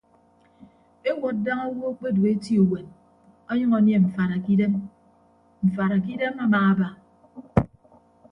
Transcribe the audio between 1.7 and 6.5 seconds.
akpedu eti uwem ọnyʌñ anie mfaada kidem mfaada kidem